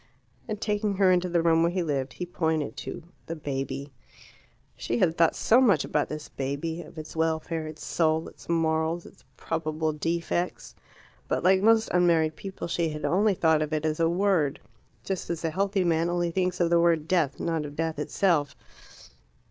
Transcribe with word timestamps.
And 0.47 0.59
taking 0.59 0.95
her 0.95 1.11
into 1.11 1.29
the 1.29 1.43
room 1.43 1.61
where 1.61 1.71
he 1.71 1.83
lived, 1.83 2.13
he 2.13 2.25
pointed 2.25 2.75
to 2.77 3.03
the 3.27 3.35
baby. 3.35 3.93
She 4.75 4.97
had 4.97 5.15
thought 5.15 5.35
so 5.35 5.61
much 5.61 5.85
about 5.85 6.09
this 6.09 6.27
baby, 6.27 6.81
of 6.81 6.97
its 6.97 7.15
welfare, 7.15 7.67
its 7.67 7.85
soul, 7.85 8.27
its 8.27 8.49
morals, 8.49 9.05
its 9.05 9.23
probable 9.37 9.93
defects. 9.93 10.73
But, 11.27 11.43
like 11.43 11.61
most 11.61 11.87
unmarried 11.93 12.35
people, 12.35 12.67
she 12.67 12.89
had 12.89 13.05
only 13.05 13.35
thought 13.35 13.61
of 13.61 13.73
it 13.73 13.85
as 13.85 13.99
a 13.99 14.09
word 14.09 14.59
just 15.03 15.29
as 15.29 15.43
the 15.43 15.51
healthy 15.51 15.83
man 15.83 16.09
only 16.09 16.31
thinks 16.31 16.59
of 16.59 16.71
the 16.71 16.79
word 16.81 17.07
death, 17.07 17.39
not 17.39 17.63
of 17.63 17.75
death 17.75 17.99
itself. 17.99 18.55